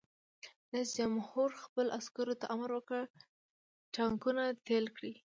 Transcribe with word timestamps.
رئیس 0.73 0.89
جمهور 0.99 1.49
خپلو 1.63 1.89
عسکرو 1.99 2.35
ته 2.41 2.45
امر 2.55 2.69
وکړ؛ 2.77 3.01
ټانکونه 3.95 4.43
تېل 4.67 4.85
کړئ! 4.95 5.13